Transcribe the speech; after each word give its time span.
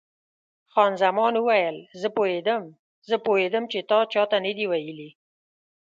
خان 0.71 0.91
زمان 1.03 1.33
وویل: 1.37 1.77
زه 2.01 2.07
پوهېدم، 2.15 2.63
زه 3.09 3.15
پوهېدم 3.25 3.63
چې 3.71 3.79
تا 3.89 3.99
چا 4.13 4.23
ته 4.31 4.37
نه 4.45 4.51
دي 4.57 4.65
ویلي. 4.67 5.09